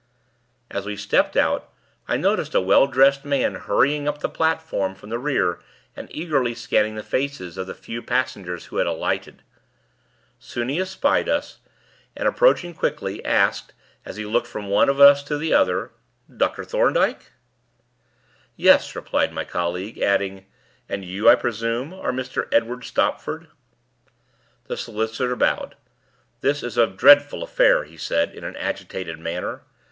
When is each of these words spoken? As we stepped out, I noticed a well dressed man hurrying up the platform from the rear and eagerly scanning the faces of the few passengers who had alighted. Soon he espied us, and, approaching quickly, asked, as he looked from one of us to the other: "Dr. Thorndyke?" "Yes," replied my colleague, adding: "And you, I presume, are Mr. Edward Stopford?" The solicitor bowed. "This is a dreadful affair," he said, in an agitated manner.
As 0.71 0.87
we 0.87 0.95
stepped 0.95 1.37
out, 1.37 1.69
I 2.07 2.17
noticed 2.17 2.55
a 2.55 2.59
well 2.59 2.87
dressed 2.87 3.23
man 3.23 3.53
hurrying 3.53 4.07
up 4.07 4.17
the 4.19 4.29
platform 4.29 4.95
from 4.95 5.11
the 5.11 5.19
rear 5.19 5.59
and 5.95 6.07
eagerly 6.09 6.55
scanning 6.55 6.95
the 6.95 7.03
faces 7.03 7.55
of 7.55 7.67
the 7.67 7.75
few 7.75 8.01
passengers 8.01 8.65
who 8.65 8.77
had 8.77 8.87
alighted. 8.87 9.43
Soon 10.39 10.69
he 10.69 10.81
espied 10.81 11.29
us, 11.29 11.59
and, 12.17 12.27
approaching 12.27 12.73
quickly, 12.73 13.23
asked, 13.23 13.73
as 14.03 14.15
he 14.15 14.25
looked 14.25 14.47
from 14.47 14.69
one 14.69 14.89
of 14.89 14.99
us 14.99 15.21
to 15.25 15.37
the 15.37 15.53
other: 15.53 15.91
"Dr. 16.35 16.63
Thorndyke?" 16.63 17.33
"Yes," 18.55 18.95
replied 18.95 19.31
my 19.31 19.43
colleague, 19.43 19.99
adding: 19.99 20.47
"And 20.89 21.05
you, 21.05 21.29
I 21.29 21.35
presume, 21.35 21.93
are 21.93 22.11
Mr. 22.11 22.47
Edward 22.51 22.85
Stopford?" 22.85 23.49
The 24.65 24.77
solicitor 24.77 25.35
bowed. 25.35 25.75
"This 26.39 26.63
is 26.63 26.75
a 26.75 26.87
dreadful 26.87 27.43
affair," 27.43 27.83
he 27.83 27.97
said, 27.97 28.33
in 28.33 28.43
an 28.43 28.55
agitated 28.55 29.19
manner. 29.19 29.61